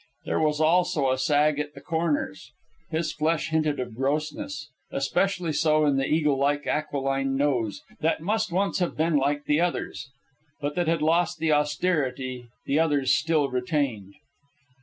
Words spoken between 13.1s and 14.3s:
still retained.